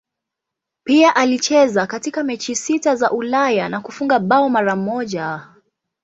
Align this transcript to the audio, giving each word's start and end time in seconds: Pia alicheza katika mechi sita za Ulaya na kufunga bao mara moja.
Pia 0.83 1.15
alicheza 1.15 1.87
katika 1.87 2.23
mechi 2.23 2.55
sita 2.55 2.95
za 2.95 3.11
Ulaya 3.11 3.69
na 3.69 3.81
kufunga 3.81 4.19
bao 4.19 4.49
mara 4.49 4.75
moja. 4.75 5.47